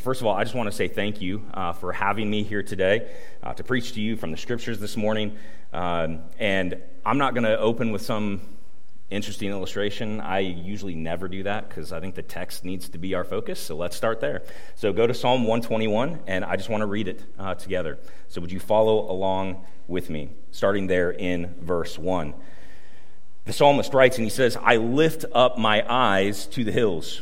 [0.00, 2.62] First of all, I just want to say thank you uh, for having me here
[2.62, 3.10] today
[3.42, 5.36] uh, to preach to you from the scriptures this morning.
[5.74, 8.40] Um, and I'm not going to open with some
[9.10, 10.20] interesting illustration.
[10.22, 13.60] I usually never do that because I think the text needs to be our focus.
[13.60, 14.42] So let's start there.
[14.74, 17.98] So go to Psalm 121, and I just want to read it uh, together.
[18.28, 22.32] So would you follow along with me, starting there in verse 1?
[23.44, 27.20] The psalmist writes, and he says, I lift up my eyes to the hills.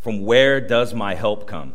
[0.00, 1.74] From where does my help come?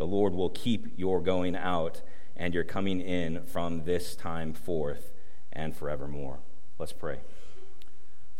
[0.00, 2.00] The Lord will keep your going out
[2.34, 5.12] and your coming in from this time forth
[5.52, 6.38] and forevermore.
[6.78, 7.18] Let's pray.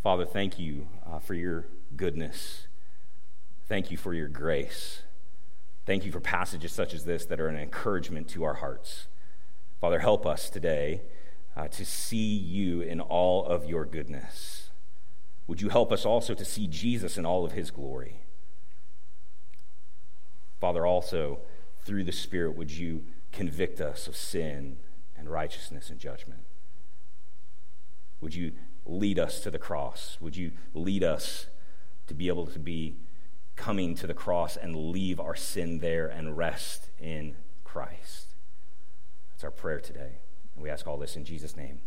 [0.02, 2.66] Father, thank you uh, for your goodness.
[3.68, 5.02] Thank you for your grace.
[5.84, 9.08] Thank you for passages such as this that are an encouragement to our hearts.
[9.82, 11.02] Father, help us today
[11.54, 14.70] uh, to see you in all of your goodness.
[15.46, 18.22] Would you help us also to see Jesus in all of his glory?
[20.58, 21.40] Father, also
[21.84, 24.76] through the Spirit, would you convict us of sin
[25.16, 26.40] and righteousness and judgment?
[28.20, 28.52] Would you
[28.86, 30.18] lead us to the cross?
[30.20, 31.46] Would you lead us
[32.06, 32.96] to be able to be
[33.56, 38.34] coming to the cross and leave our sin there and rest in Christ?
[39.32, 40.18] That's our prayer today.
[40.54, 41.80] And we ask all this in Jesus' name.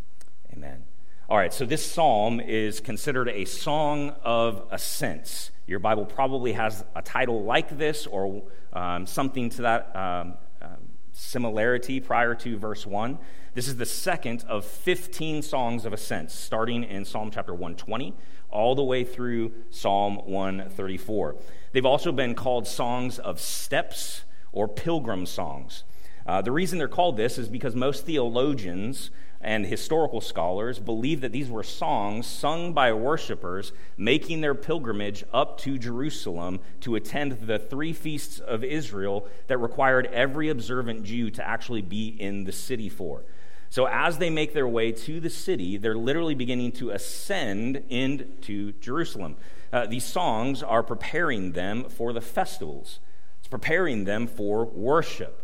[0.52, 0.86] Amen.
[1.30, 5.52] All right, so this psalm is considered a song of ascents.
[5.66, 8.44] Your Bible probably has a title like this or
[8.74, 13.18] um, something to that um, um, similarity prior to verse 1.
[13.54, 18.14] This is the second of 15 songs of ascents, starting in Psalm chapter 120
[18.50, 21.38] all the way through Psalm 134.
[21.72, 25.86] They've also been called songs of steps or pilgrim songs.
[26.28, 29.10] Uh, the reason they're called this is because most theologians
[29.44, 35.58] and historical scholars believe that these were songs sung by worshipers making their pilgrimage up
[35.60, 41.46] to Jerusalem to attend the three feasts of Israel that required every observant Jew to
[41.46, 43.24] actually be in the city for.
[43.70, 48.72] So, as they make their way to the city, they're literally beginning to ascend into
[48.74, 49.36] Jerusalem.
[49.74, 53.00] Uh, these songs are preparing them for the festivals,
[53.40, 55.43] it's preparing them for worship.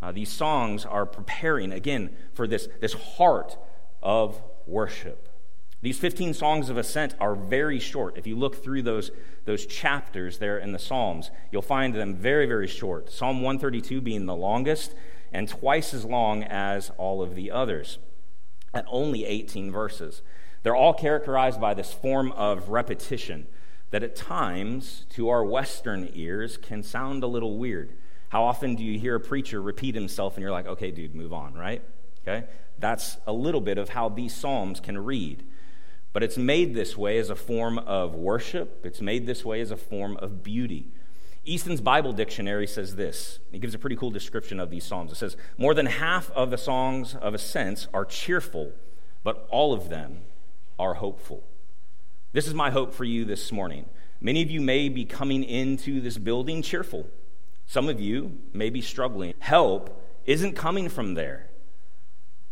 [0.00, 3.56] Uh, these songs are preparing, again, for this, this heart
[4.02, 5.28] of worship.
[5.82, 8.16] These 15 songs of ascent are very short.
[8.16, 9.10] If you look through those,
[9.44, 13.10] those chapters there in the Psalms, you'll find them very, very short.
[13.10, 14.94] Psalm 132 being the longest
[15.32, 17.98] and twice as long as all of the others,
[18.72, 20.22] at only 18 verses.
[20.62, 23.46] They're all characterized by this form of repetition
[23.90, 27.92] that at times, to our Western ears, can sound a little weird.
[28.36, 31.32] How often do you hear a preacher repeat himself and you're like, okay, dude, move
[31.32, 31.80] on, right?
[32.20, 32.46] Okay?
[32.78, 35.42] That's a little bit of how these Psalms can read.
[36.12, 39.70] But it's made this way as a form of worship, it's made this way as
[39.70, 40.88] a form of beauty.
[41.46, 43.38] Easton's Bible Dictionary says this.
[43.54, 45.12] It gives a pretty cool description of these Psalms.
[45.12, 48.70] It says, More than half of the songs of ascents are cheerful,
[49.24, 50.18] but all of them
[50.78, 51.42] are hopeful.
[52.34, 53.86] This is my hope for you this morning.
[54.20, 57.08] Many of you may be coming into this building cheerful.
[57.66, 59.34] Some of you may be struggling.
[59.38, 61.50] Help isn't coming from there,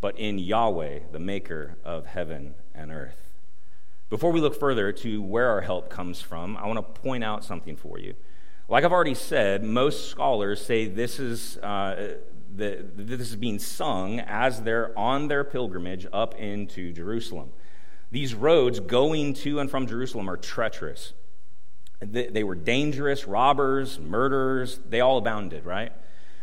[0.01, 3.31] but in Yahweh, the maker of heaven and earth.
[4.11, 7.45] Before we look further to where our help comes from, I want to point out
[7.45, 8.15] something for you.
[8.69, 12.17] Like I've already said, most scholars say this is, uh,
[12.55, 17.51] the, this is being sung as they're on their pilgrimage up into Jerusalem.
[18.11, 21.13] These roads going to and from Jerusalem are treacherous.
[22.13, 25.93] They, were dangerous, robbers, murderers, they all abounded, right?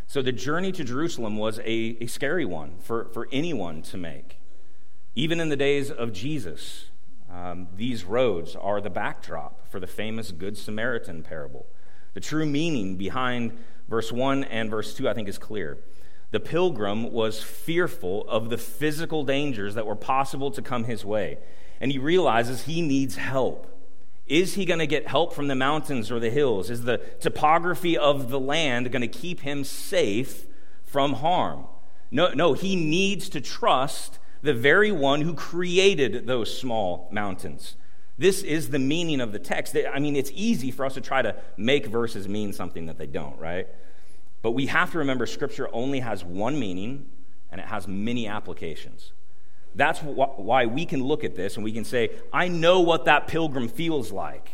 [0.07, 4.37] So the journey to Jerusalem was a, a scary one for, for anyone to make.
[5.15, 6.85] Even in the days of Jesus,
[7.29, 11.65] um, these roads are the backdrop for the famous Good Samaritan parable.
[12.13, 13.57] The true meaning behind
[13.87, 15.77] verse 1 and verse 2, I think, is clear.
[16.31, 21.37] The pilgrim was fearful of the physical dangers that were possible to come his way,
[21.79, 23.67] and he realizes he needs help.
[24.31, 26.69] Is he going to get help from the mountains or the hills?
[26.69, 30.45] Is the topography of the land going to keep him safe
[30.85, 31.65] from harm?
[32.11, 37.75] No, no, he needs to trust the very one who created those small mountains.
[38.17, 39.75] This is the meaning of the text.
[39.75, 43.07] I mean, it's easy for us to try to make verses mean something that they
[43.07, 43.67] don't, right?
[44.41, 47.09] But we have to remember Scripture only has one meaning
[47.51, 49.11] and it has many applications.
[49.75, 53.05] That's wh- why we can look at this and we can say, I know what
[53.05, 54.49] that pilgrim feels like.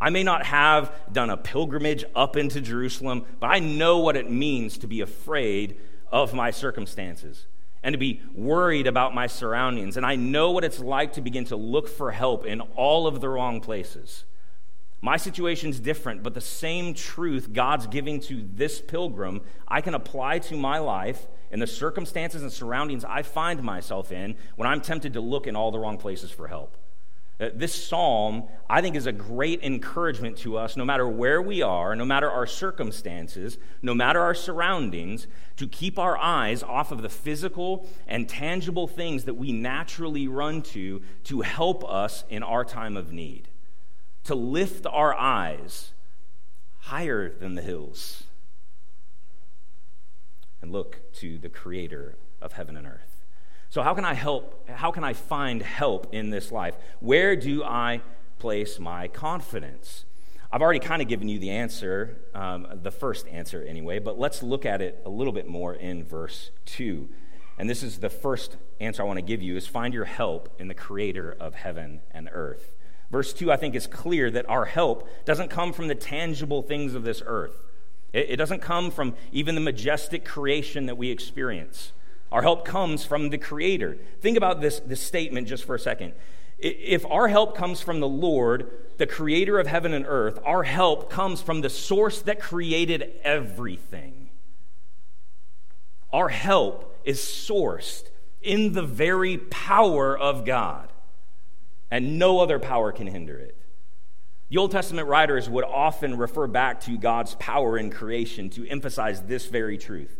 [0.00, 4.30] I may not have done a pilgrimage up into Jerusalem, but I know what it
[4.30, 5.78] means to be afraid
[6.12, 7.46] of my circumstances
[7.82, 9.96] and to be worried about my surroundings.
[9.96, 13.20] And I know what it's like to begin to look for help in all of
[13.20, 14.24] the wrong places.
[15.02, 20.38] My situation's different, but the same truth God's giving to this pilgrim, I can apply
[20.40, 25.12] to my life in the circumstances and surroundings I find myself in when I'm tempted
[25.12, 26.76] to look in all the wrong places for help.
[27.38, 31.60] Uh, this psalm, I think, is a great encouragement to us, no matter where we
[31.60, 35.26] are, no matter our circumstances, no matter our surroundings,
[35.56, 40.62] to keep our eyes off of the physical and tangible things that we naturally run
[40.62, 43.48] to to help us in our time of need
[44.26, 45.92] to lift our eyes
[46.80, 48.24] higher than the hills
[50.60, 53.24] and look to the creator of heaven and earth.
[53.68, 54.68] So, how can I help?
[54.68, 56.76] How can I find help in this life?
[57.00, 58.00] Where do I
[58.38, 60.04] place my confidence?
[60.50, 64.42] I've already kind of given you the answer, um, the first answer anyway, but let's
[64.42, 67.08] look at it a little bit more in verse 2.
[67.58, 70.54] And this is the first answer I want to give you is find your help
[70.58, 72.74] in the creator of heaven and earth.
[73.10, 76.94] Verse 2, I think, is clear that our help doesn't come from the tangible things
[76.94, 77.62] of this earth.
[78.12, 81.92] It, it doesn't come from even the majestic creation that we experience.
[82.32, 83.98] Our help comes from the Creator.
[84.20, 86.14] Think about this, this statement just for a second.
[86.58, 91.10] If our help comes from the Lord, the Creator of heaven and earth, our help
[91.10, 94.30] comes from the source that created everything.
[96.12, 98.04] Our help is sourced
[98.42, 100.90] in the very power of God
[101.90, 103.56] and no other power can hinder it.
[104.48, 109.22] The Old Testament writers would often refer back to God's power in creation to emphasize
[109.22, 110.18] this very truth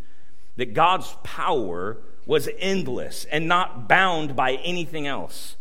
[0.57, 5.57] that God's power was endless and not bound by anything else.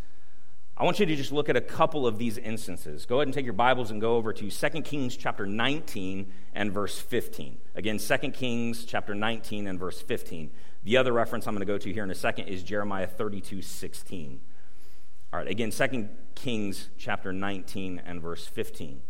[0.77, 3.05] I want you to just look at a couple of these instances.
[3.05, 6.71] Go ahead and take your Bibles and go over to 2 Kings chapter 19 and
[6.71, 7.57] verse 15.
[7.75, 10.51] Again, 2 Kings chapter 19 and verse 15.
[10.83, 13.61] The other reference I'm going to go to here in a second is Jeremiah 32
[13.61, 14.41] 16.
[15.35, 19.01] All right, again, 2 Kings chapter 19 and verse 15.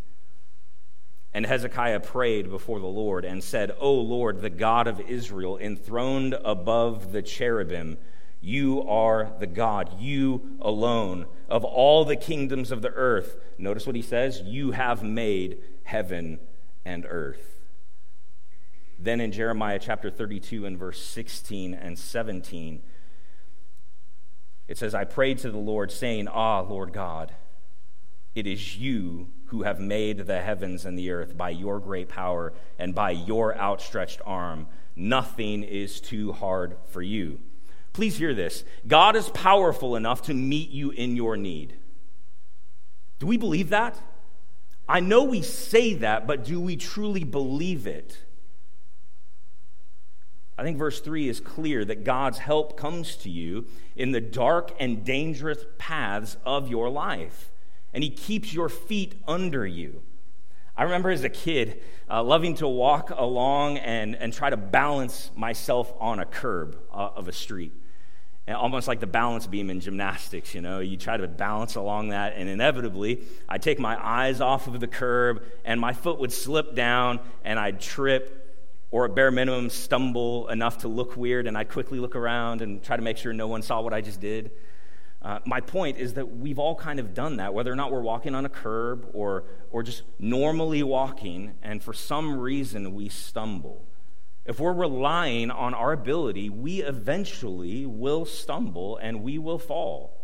[1.35, 6.33] And Hezekiah prayed before the Lord and said, O Lord, the God of Israel, enthroned
[6.43, 7.99] above the cherubim,
[8.41, 13.37] you are the God, you alone, of all the kingdoms of the earth.
[13.59, 16.39] Notice what he says you have made heaven
[16.83, 17.59] and earth.
[18.97, 22.81] Then in Jeremiah chapter 32 and verse 16 and 17,
[24.67, 27.33] it says, I prayed to the Lord, saying, Ah, Lord God,
[28.33, 32.53] it is you who have made the heavens and the earth by your great power
[32.79, 34.67] and by your outstretched arm.
[34.95, 37.39] Nothing is too hard for you.
[37.93, 41.75] Please hear this God is powerful enough to meet you in your need.
[43.19, 43.97] Do we believe that?
[44.87, 48.17] I know we say that, but do we truly believe it?
[50.57, 53.65] I think verse 3 is clear that God's help comes to you
[53.95, 57.51] in the dark and dangerous paths of your life,
[57.93, 60.01] and He keeps your feet under you.
[60.77, 65.31] I remember as a kid uh, loving to walk along and, and try to balance
[65.35, 67.71] myself on a curb uh, of a street.
[68.47, 72.09] And almost like the balance beam in gymnastics, you know, you try to balance along
[72.09, 76.31] that, and inevitably, I'd take my eyes off of the curb, and my foot would
[76.31, 78.44] slip down, and I'd trip,
[78.91, 82.83] or at bare minimum stumble enough to look weird and I quickly look around and
[82.83, 84.51] try to make sure no one saw what I just did.
[85.21, 88.01] Uh, my point is that we've all kind of done that, whether or not we're
[88.01, 93.83] walking on a curb or, or just normally walking, and for some reason we stumble.
[94.45, 100.15] If we're relying on our ability, we eventually will stumble and we will fall.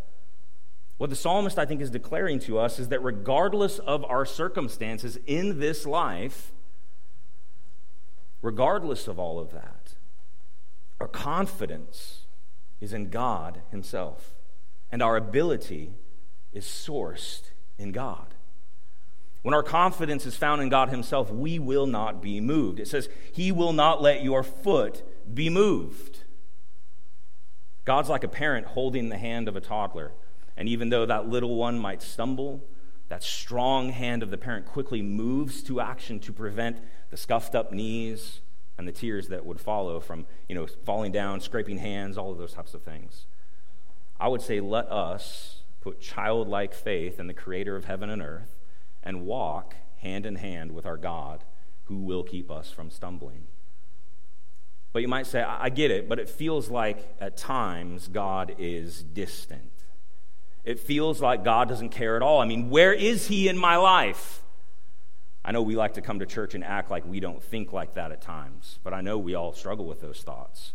[0.98, 5.18] What the psalmist, I think, is declaring to us is that regardless of our circumstances
[5.26, 6.52] in this life,
[8.42, 9.94] regardless of all of that,
[11.00, 12.24] our confidence
[12.80, 14.34] is in God Himself,
[14.90, 15.94] and our ability
[16.52, 18.34] is sourced in God.
[19.42, 22.78] When our confidence is found in God Himself, we will not be moved.
[22.78, 26.20] It says, He will not let your foot be moved.
[27.84, 30.12] God's like a parent holding the hand of a toddler.
[30.56, 32.62] And even though that little one might stumble,
[33.08, 36.78] that strong hand of the parent quickly moves to action to prevent
[37.10, 38.40] the scuffed up knees
[38.78, 42.38] and the tears that would follow from, you know, falling down, scraping hands, all of
[42.38, 43.26] those types of things.
[44.18, 48.56] I would say let us put childlike faith in the creator of heaven and earth
[49.02, 51.44] and walk hand in hand with our God
[51.84, 53.46] who will keep us from stumbling.
[54.92, 59.02] But you might say, I get it, but it feels like at times God is
[59.02, 59.71] distant.
[60.64, 62.40] It feels like God doesn't care at all.
[62.40, 64.42] I mean, where is He in my life?
[65.44, 67.94] I know we like to come to church and act like we don't think like
[67.94, 70.72] that at times, but I know we all struggle with those thoughts.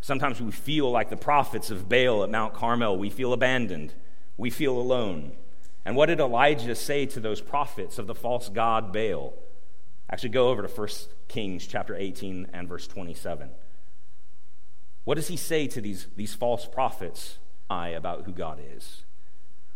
[0.00, 2.98] Sometimes we feel like the prophets of Baal at Mount Carmel.
[2.98, 3.94] We feel abandoned.
[4.36, 5.32] We feel alone.
[5.84, 9.32] And what did Elijah say to those prophets of the false god Baal?
[10.10, 10.88] Actually, go over to 1
[11.28, 13.50] Kings chapter 18 and verse 27.
[15.04, 17.38] What does he say to these, these false prophets
[17.70, 19.02] about who God is?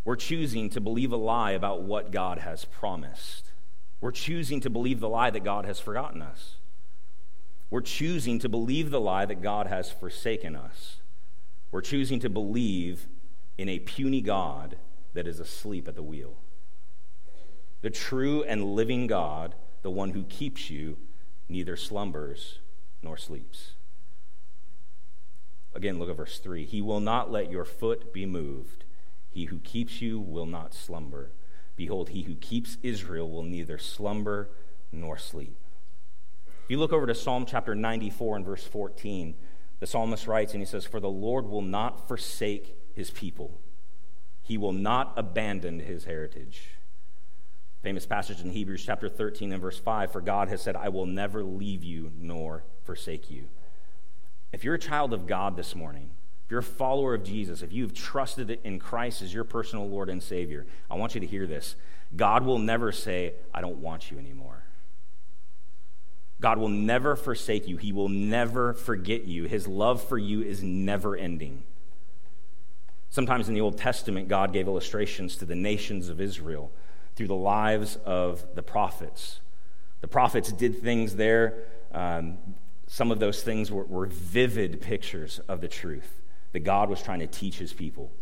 [0.05, 3.53] We're choosing to believe a lie about what God has promised.
[4.01, 6.57] We're choosing to believe the lie that God has forgotten us.
[7.71, 10.97] We're choosing to believe the lie that God has forsaken us.
[11.71, 13.07] We're choosing to believe
[13.57, 14.77] in a puny God
[15.15, 16.35] that is asleep at the wheel.
[17.81, 20.99] The true and living God, the one who keeps you,
[21.49, 22.59] neither slumbers
[23.03, 23.73] nor sleeps.
[25.75, 26.64] Again, look at verse 3.
[26.64, 28.85] He will not let your foot be moved.
[29.31, 31.31] He who keeps you will not slumber.
[31.76, 34.50] Behold, he who keeps Israel will neither slumber
[34.91, 35.57] nor sleep.
[36.64, 39.35] If you look over to Psalm chapter 94 and verse 14,
[39.81, 43.59] the psalmist writes and he says, For the Lord will not forsake his people,
[44.43, 46.69] he will not abandon his heritage.
[47.83, 51.07] Famous passage in Hebrews chapter 13 and verse 5 For God has said, I will
[51.07, 53.49] never leave you nor forsake you.
[54.53, 56.11] If you're a child of God this morning,
[56.45, 60.11] if you're a follower of Jesus, if you've trusted in Christ as your personal Lord
[60.11, 61.75] and Savior, I want you to hear this.
[62.15, 64.63] God will never say, I don't want you anymore.
[66.41, 67.77] God will never forsake you.
[67.77, 69.45] He will never forget you.
[69.45, 71.63] His love for you is never ending.
[73.09, 76.71] Sometimes in the Old Testament, God gave illustrations to the nations of Israel
[77.15, 79.41] through the lives of the prophets.
[80.01, 81.55] The prophets did things there.
[81.93, 82.39] Um,
[82.93, 86.21] some of those things were, were vivid pictures of the truth
[86.53, 88.13] that God was trying to teach his people.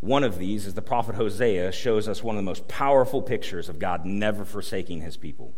[0.00, 3.68] One of these is the prophet Hosea shows us one of the most powerful pictures
[3.68, 5.54] of God never forsaking his people.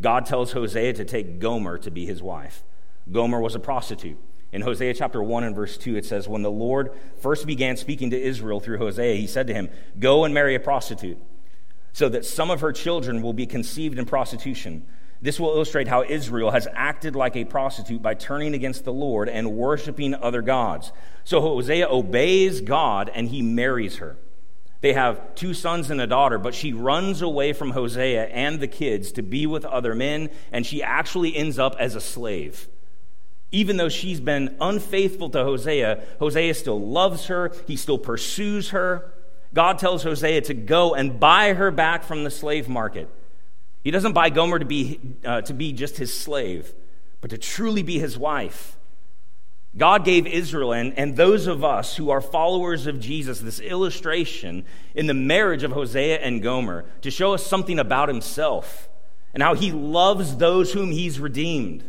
[0.00, 2.64] God tells Hosea to take Gomer to be his wife.
[3.12, 4.16] Gomer was a prostitute.
[4.50, 6.90] In Hosea chapter 1 and verse 2, it says, When the Lord
[7.20, 10.60] first began speaking to Israel through Hosea, he said to him, Go and marry a
[10.60, 11.18] prostitute
[11.92, 14.86] so that some of her children will be conceived in prostitution.
[15.22, 19.28] This will illustrate how Israel has acted like a prostitute by turning against the Lord
[19.28, 20.92] and worshiping other gods.
[21.24, 24.16] So Hosea obeys God and he marries her.
[24.82, 28.68] They have two sons and a daughter, but she runs away from Hosea and the
[28.68, 32.68] kids to be with other men, and she actually ends up as a slave.
[33.50, 39.12] Even though she's been unfaithful to Hosea, Hosea still loves her, he still pursues her.
[39.54, 43.08] God tells Hosea to go and buy her back from the slave market.
[43.86, 46.74] He doesn't buy Gomer to be, uh, to be just his slave,
[47.20, 48.76] but to truly be his wife.
[49.76, 54.64] God gave Israel and, and those of us who are followers of Jesus this illustration
[54.96, 58.88] in the marriage of Hosea and Gomer to show us something about himself
[59.32, 61.84] and how he loves those whom he's redeemed.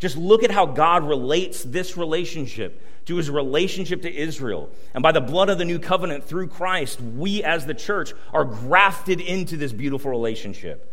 [0.00, 4.70] Just look at how God relates this relationship to his relationship to Israel.
[4.94, 8.44] And by the blood of the new covenant through Christ, we as the church are
[8.44, 10.90] grafted into this beautiful relationship.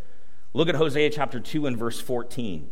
[0.53, 2.69] Look at Hosea chapter 2 and verse 14.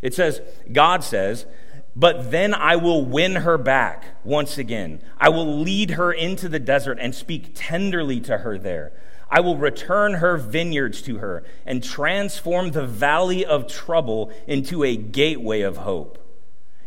[0.00, 0.40] It says,
[0.72, 1.46] God says,
[1.94, 5.02] But then I will win her back once again.
[5.18, 8.92] I will lead her into the desert and speak tenderly to her there.
[9.30, 14.96] I will return her vineyards to her and transform the valley of trouble into a
[14.96, 16.24] gateway of hope.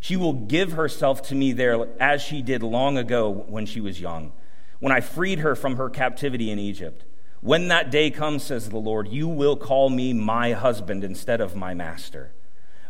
[0.02, 4.02] She will give herself to me there as she did long ago when she was
[4.02, 4.34] young,
[4.80, 7.06] when I freed her from her captivity in Egypt.
[7.40, 11.56] When that day comes, says the Lord, you will call me my husband instead of
[11.56, 12.34] my master.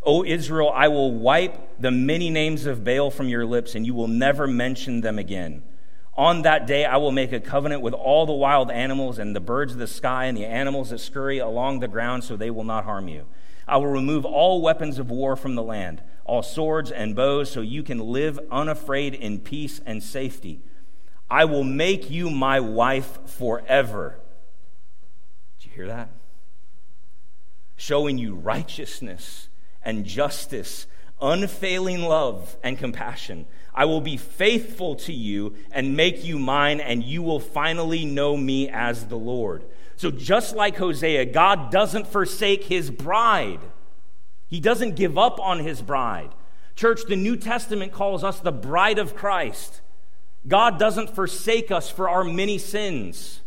[0.04, 3.94] O Israel, I will wipe the many names of Baal from your lips, and you
[3.94, 5.64] will never mention them again.
[6.16, 9.42] On that day, I will make a covenant with all the wild animals and the
[9.42, 12.64] birds of the sky and the animals that scurry along the ground, so they will
[12.64, 13.26] not harm you.
[13.68, 16.02] I will remove all weapons of war from the land
[16.32, 20.62] all swords and bows, so you can live unafraid in peace and safety.
[21.30, 24.18] I will make you my wife forever.
[25.60, 26.08] Did you hear that?
[27.76, 29.50] Showing you righteousness
[29.84, 30.88] and justice,
[31.22, 33.46] unfailing love and compassion.
[33.76, 38.38] I will be faithful to you and make you mine, and you will finally know
[38.38, 39.66] me as the Lord.
[39.98, 43.60] So, just like Hosea, God doesn't forsake his bride.
[44.52, 46.30] He doesn't give up on his bride.
[46.76, 49.82] Church, the New Testament calls us the bride of Christ.
[50.48, 53.42] God doesn't forsake us for our many sins.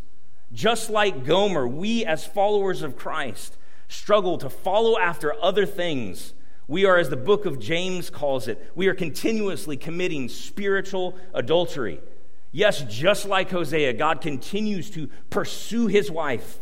[0.53, 3.57] Just like Gomer, we as followers of Christ
[3.87, 6.33] struggle to follow after other things
[6.67, 12.01] We are, as the book of James calls it, we are continuously committing spiritual adultery.
[12.53, 16.61] Yes, just like Hosea, God continues to pursue his wife,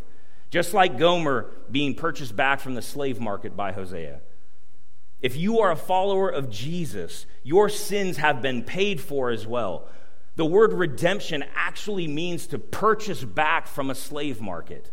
[0.50, 4.20] just like Gomer being purchased back from the slave market by Hosea.
[5.22, 9.88] If you are a follower of Jesus, your sins have been paid for as well.
[10.34, 14.90] The word redemption actually means to purchase back from a slave market.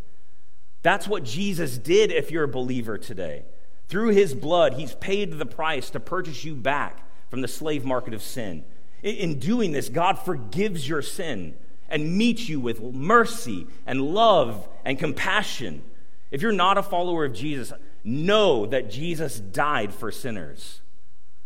[0.82, 3.44] That's what Jesus did if you're a believer today.
[3.88, 8.14] Through his blood, he's paid the price to purchase you back from the slave market
[8.14, 8.64] of sin.
[9.02, 11.56] In doing this, God forgives your sin
[11.90, 15.82] and meets you with mercy and love and compassion.
[16.30, 20.82] If you're not a follower of Jesus, know that Jesus died for sinners.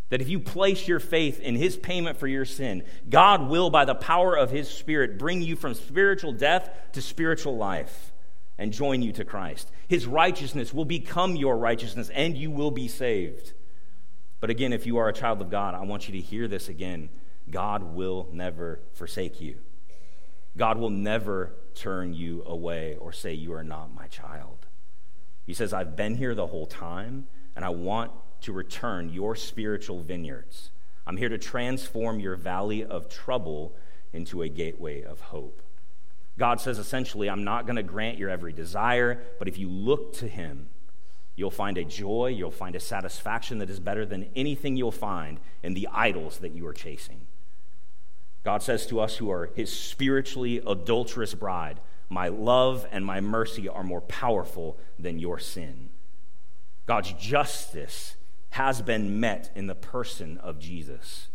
[0.09, 3.85] That if you place your faith in his payment for your sin, God will, by
[3.85, 8.11] the power of his Spirit, bring you from spiritual death to spiritual life
[8.57, 9.71] and join you to Christ.
[9.87, 13.53] His righteousness will become your righteousness, and you will be saved.
[14.39, 16.69] But again, if you are a child of God, I want you to hear this
[16.69, 17.09] again
[17.49, 19.55] God will never forsake you.
[20.55, 24.62] God will never turn you away or say, You are not my child.
[25.45, 30.01] He says, I've been here the whole time, and I want to return your spiritual
[30.01, 30.71] vineyards.
[31.05, 33.73] I'm here to transform your valley of trouble
[34.13, 35.61] into a gateway of hope.
[36.37, 40.13] God says essentially, I'm not going to grant your every desire, but if you look
[40.17, 40.69] to Him,
[41.35, 45.39] you'll find a joy, you'll find a satisfaction that is better than anything you'll find
[45.61, 47.27] in the idols that you are chasing.
[48.43, 51.79] God says to us who are His spiritually adulterous bride,
[52.13, 55.89] My love and my mercy are more powerful than your sin.
[56.85, 58.17] God's justice
[58.51, 61.29] has been met in the person of Jesus.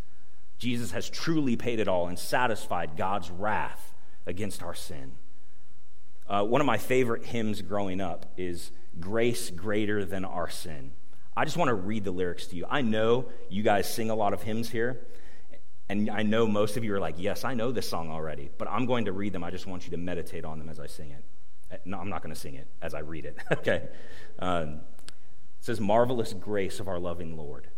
[0.57, 3.93] Jesus has truly paid it all and satisfied God's wrath
[4.25, 5.17] against our sin.
[6.29, 8.71] Uh, one of my favorite hymns growing up is
[9.01, 10.93] Grace Greater Than Our Sin.
[11.37, 12.67] I just want to read the lyrics to you.
[12.71, 15.01] I know you guys sing a lot of hymns here,
[15.89, 18.69] and I know most of you are like, Yes, I know this song already, but
[18.69, 19.45] I'm going to read them.
[19.45, 21.25] I just want you to meditate on them as I sing it.
[21.73, 23.37] Uh, no, I'm not going to sing it as I read it.
[23.53, 23.89] okay.
[24.39, 24.81] Um,
[25.59, 27.69] it says, Marvelous grace of our loving Lord,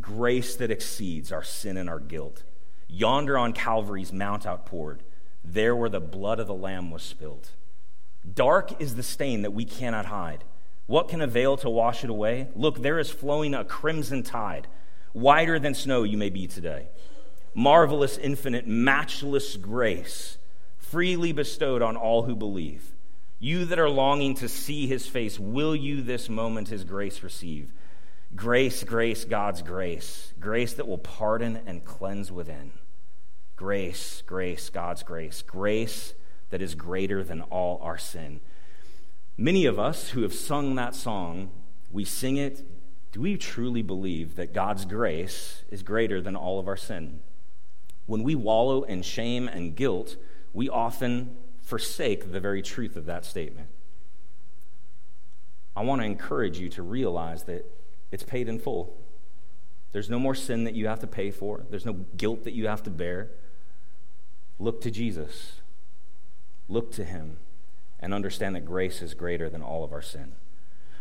[0.00, 2.44] grace that exceeds our sin and our guilt.
[2.86, 5.02] Yonder on Calvary's mount outpoured
[5.44, 7.50] there where the blood of the Lamb was spilled.
[8.34, 10.44] Dark is the stain that we cannot hide.
[10.86, 12.48] What can avail to wash it away?
[12.54, 14.66] Look, there is flowing a crimson tide.
[15.12, 16.88] Whiter than snow you may be today.
[17.58, 20.38] Marvelous, infinite, matchless grace,
[20.76, 22.94] freely bestowed on all who believe.
[23.40, 27.72] You that are longing to see his face, will you this moment his grace receive?
[28.36, 32.70] Grace, grace, God's grace, grace that will pardon and cleanse within.
[33.56, 36.14] Grace, grace, God's grace, grace
[36.50, 38.38] that is greater than all our sin.
[39.36, 41.50] Many of us who have sung that song,
[41.90, 42.62] we sing it.
[43.10, 47.18] Do we truly believe that God's grace is greater than all of our sin?
[48.08, 50.16] When we wallow in shame and guilt,
[50.54, 53.68] we often forsake the very truth of that statement.
[55.76, 57.70] I want to encourage you to realize that
[58.10, 58.96] it's paid in full.
[59.92, 62.66] There's no more sin that you have to pay for, there's no guilt that you
[62.66, 63.28] have to bear.
[64.58, 65.60] Look to Jesus.
[66.66, 67.36] Look to him
[68.00, 70.32] and understand that grace is greater than all of our sin.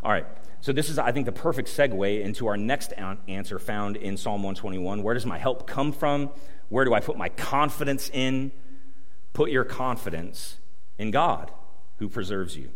[0.03, 0.27] All right,
[0.59, 2.93] so this is, I think, the perfect segue into our next
[3.27, 5.01] answer found in Psalm 121.
[5.01, 6.31] Where does my help come from?
[6.69, 8.51] Where do I put my confidence in?
[9.34, 10.58] Put your confidence
[10.97, 11.51] in God
[11.97, 12.69] who preserves you.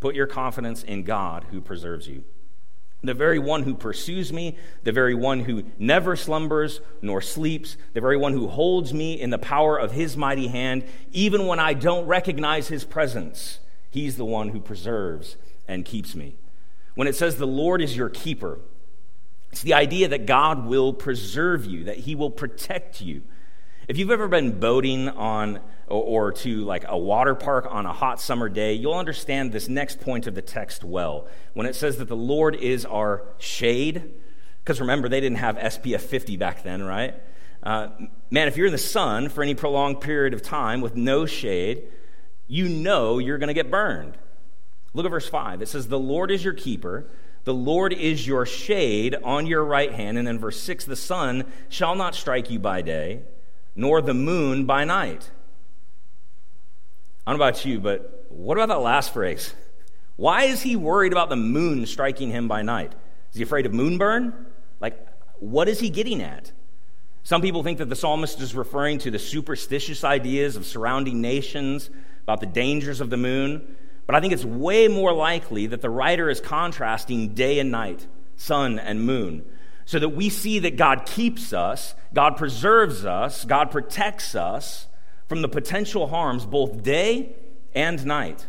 [0.00, 2.24] Put your confidence in God who preserves you
[3.02, 8.00] the very one who pursues me, the very one who never slumbers nor sleeps, the
[8.00, 11.72] very one who holds me in the power of his mighty hand, even when I
[11.72, 13.58] don't recognize his presence.
[13.90, 16.36] He's the one who preserves and keeps me.
[16.94, 18.58] When it says the Lord is your keeper,
[19.52, 23.22] it's the idea that God will preserve you, that he will protect you.
[23.88, 27.92] If you've ever been boating on or, or, to like a water park on a
[27.92, 31.26] hot summer day, you'll understand this next point of the text well.
[31.54, 34.12] When it says that the Lord is our shade,
[34.62, 37.20] because remember, they didn't have SPF 50 back then, right?
[37.62, 37.88] Uh,
[38.30, 41.82] man, if you're in the sun for any prolonged period of time with no shade,
[42.46, 44.16] you know you're going to get burned.
[44.94, 45.62] Look at verse 5.
[45.62, 47.10] It says, The Lord is your keeper.
[47.44, 50.18] The Lord is your shade on your right hand.
[50.18, 53.22] And then verse 6 The sun shall not strike you by day,
[53.74, 55.30] nor the moon by night.
[57.26, 59.54] I don't know about you, but what about that last phrase?
[60.16, 62.92] Why is he worried about the moon striking him by night?
[63.30, 64.34] Is he afraid of moonburn?
[64.80, 64.98] Like,
[65.38, 66.52] what is he getting at?
[67.22, 71.90] Some people think that the psalmist is referring to the superstitious ideas of surrounding nations
[72.22, 73.76] about the dangers of the moon.
[74.10, 78.08] But I think it's way more likely that the writer is contrasting day and night,
[78.34, 79.44] sun and moon,
[79.84, 84.88] so that we see that God keeps us, God preserves us, God protects us
[85.28, 87.36] from the potential harms both day
[87.72, 88.48] and night.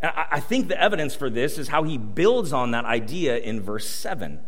[0.00, 3.60] And I think the evidence for this is how he builds on that idea in
[3.60, 4.38] verse 7.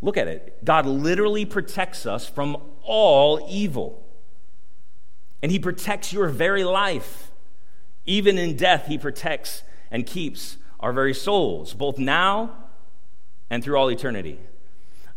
[0.00, 0.64] Look at it.
[0.64, 4.02] God literally protects us from all evil.
[5.42, 7.27] And he protects your very life.
[8.08, 12.56] Even in death, he protects and keeps our very souls, both now
[13.50, 14.40] and through all eternity.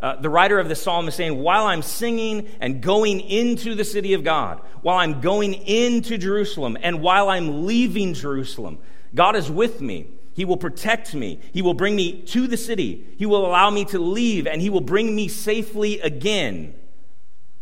[0.01, 3.85] Uh, the writer of the psalm is saying, While I'm singing and going into the
[3.85, 8.77] city of God, while I'm going into Jerusalem, and while I'm leaving Jerusalem,
[9.15, 10.07] God is with me.
[10.33, 11.39] He will protect me.
[11.53, 13.05] He will bring me to the city.
[13.17, 16.73] He will allow me to leave, and He will bring me safely again.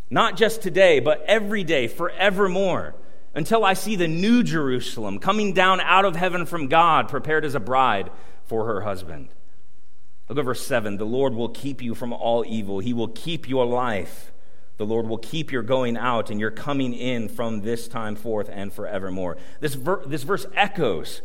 [0.09, 2.95] Not just today, but every day, forevermore,
[3.33, 7.55] until I see the new Jerusalem coming down out of heaven from God, prepared as
[7.55, 8.09] a bride
[8.45, 9.29] for her husband.
[10.27, 10.97] Look at verse 7.
[10.97, 14.31] The Lord will keep you from all evil, He will keep your life.
[14.77, 18.49] The Lord will keep your going out and your coming in from this time forth
[18.49, 19.35] and forevermore.
[19.59, 21.21] This, ver- this verse echoes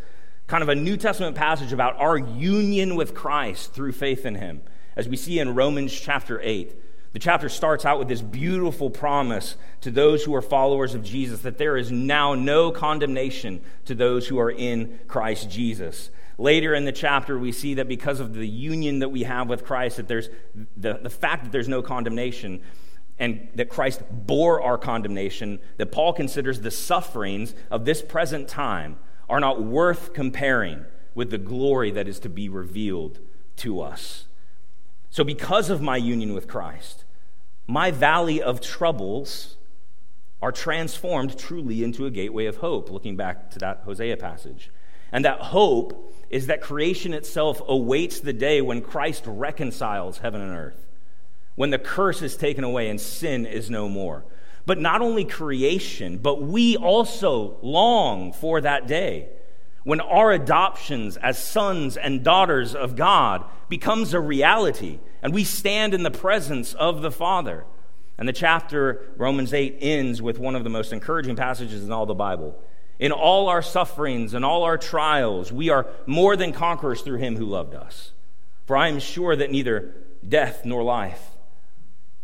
[0.48, 4.62] kind of a New Testament passage about our union with Christ through faith in Him,
[4.96, 6.74] as we see in Romans chapter 8.
[7.14, 11.42] The chapter starts out with this beautiful promise to those who are followers of Jesus
[11.42, 16.10] that there is now no condemnation to those who are in Christ Jesus.
[16.38, 19.64] Later in the chapter, we see that because of the union that we have with
[19.64, 20.28] Christ, that there's
[20.76, 22.60] the, the fact that there's no condemnation
[23.16, 28.96] and that Christ bore our condemnation, that Paul considers the sufferings of this present time
[29.28, 33.20] are not worth comparing with the glory that is to be revealed
[33.58, 34.24] to us.
[35.10, 37.03] So, because of my union with Christ,
[37.66, 39.56] my valley of troubles
[40.42, 44.70] are transformed truly into a gateway of hope, looking back to that Hosea passage.
[45.10, 50.56] And that hope is that creation itself awaits the day when Christ reconciles heaven and
[50.56, 50.86] earth,
[51.54, 54.24] when the curse is taken away and sin is no more.
[54.66, 59.28] But not only creation, but we also long for that day
[59.84, 65.94] when our adoptions as sons and daughters of God becomes a reality and we stand
[65.94, 67.64] in the presence of the Father.
[68.18, 72.04] And the chapter, Romans 8, ends with one of the most encouraging passages in all
[72.04, 72.62] the Bible.
[72.98, 77.36] In all our sufferings and all our trials, we are more than conquerors through him
[77.36, 78.12] who loved us.
[78.66, 79.94] For I am sure that neither
[80.26, 81.22] death nor life,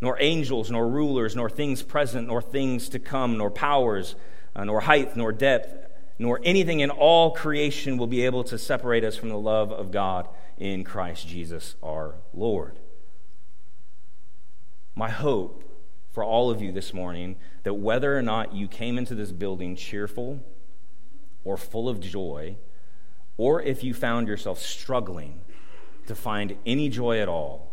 [0.03, 4.15] nor angels, nor rulers, nor things present, nor things to come, nor powers,
[4.55, 5.75] uh, nor height, nor depth,
[6.19, 9.91] nor anything in all creation will be able to separate us from the love of
[9.91, 12.79] God in Christ Jesus our Lord.
[14.95, 15.65] My hope
[16.13, 19.77] for all of you this morning that whether or not you came into this building
[19.77, 20.41] cheerful,
[21.45, 22.57] or full of joy,
[23.37, 25.41] or if you found yourself struggling
[26.07, 27.71] to find any joy at all,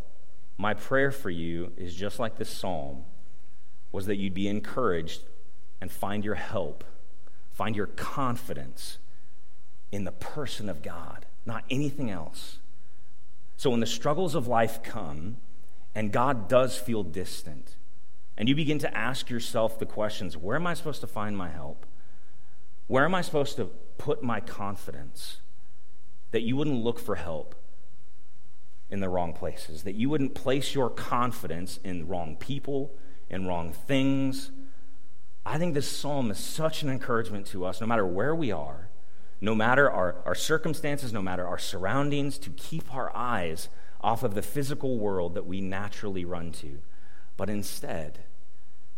[0.57, 3.03] my prayer for you is just like this psalm
[3.91, 5.21] was that you'd be encouraged
[5.81, 6.83] and find your help,
[7.51, 8.97] find your confidence
[9.91, 12.59] in the person of God, not anything else.
[13.55, 15.37] So when the struggles of life come
[15.97, 17.75] and God does feel distant,
[18.37, 21.49] and you begin to ask yourself the questions where am I supposed to find my
[21.49, 21.87] help?
[22.85, 25.37] Where am I supposed to put my confidence?
[26.29, 27.55] That you wouldn't look for help
[28.91, 32.95] in the wrong places, that you wouldn't place your confidence in wrong people,
[33.27, 34.51] in wrong things.
[35.47, 38.89] I think this psalm is such an encouragement to us, no matter where we are,
[39.41, 43.69] no matter our, our circumstances, no matter our surroundings, to keep our eyes
[44.01, 46.79] off of the physical world that we naturally run to,
[47.35, 48.19] but instead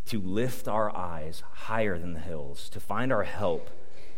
[0.05, 3.69] to lift our eyes higher than the hills, to find our help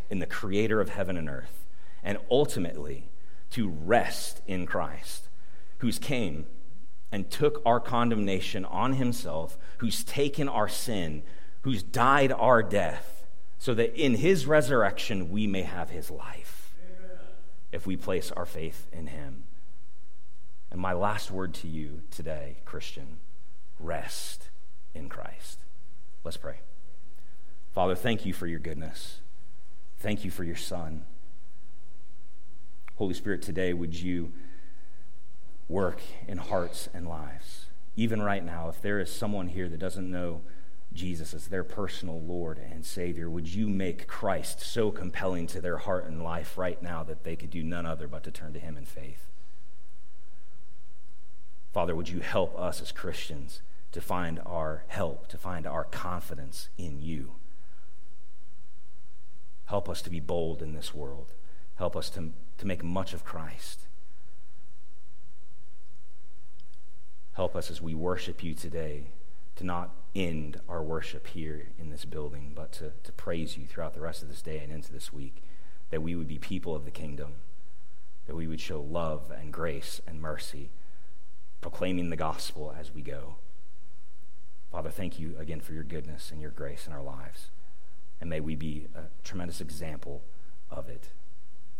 [0.09, 1.65] in the creator of heaven and earth,
[2.03, 3.09] and ultimately
[3.49, 5.27] to rest in Christ,
[5.79, 6.45] who's came
[7.11, 11.23] and took our condemnation on himself, who's taken our sin,
[11.61, 13.25] who's died our death,
[13.59, 17.17] so that in his resurrection we may have his life Amen.
[17.71, 19.43] if we place our faith in him.
[20.71, 23.17] And my last word to you today, Christian
[23.79, 24.49] rest
[24.93, 25.59] in Christ.
[26.23, 26.59] Let's pray.
[27.73, 29.19] Father, thank you for your goodness.
[29.99, 31.05] Thank you for your Son.
[32.95, 34.31] Holy Spirit, today, would you
[35.67, 37.65] work in hearts and lives?
[37.95, 40.41] Even right now, if there is someone here that doesn't know
[40.93, 45.77] Jesus as their personal Lord and Savior, would you make Christ so compelling to their
[45.77, 48.59] heart and life right now that they could do none other but to turn to
[48.59, 49.27] Him in faith?
[51.73, 56.69] Father, would you help us as Christians to find our help, to find our confidence
[56.77, 57.31] in you?
[59.65, 61.33] Help us to be bold in this world.
[61.75, 63.87] Help us to, to make much of Christ.
[67.33, 69.05] Help us as we worship you today
[69.55, 73.93] to not end our worship here in this building, but to, to praise you throughout
[73.93, 75.41] the rest of this day and into this week,
[75.89, 77.35] that we would be people of the kingdom,
[78.27, 80.69] that we would show love and grace and mercy,
[81.61, 83.35] proclaiming the gospel as we go.
[84.71, 87.49] Father, thank you again for your goodness and your grace in our lives.
[88.19, 90.21] And may we be a tremendous example
[90.69, 91.09] of it.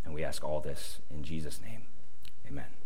[0.03, 1.83] And we ask all this in Jesus' name.
[2.47, 2.80] Amen.